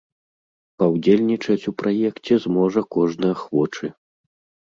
Паўдзельнічаць 0.83 1.67
у 1.71 1.73
праекце 1.81 2.33
зможа 2.45 2.81
кожны 2.97 3.27
ахвочы. 3.35 3.87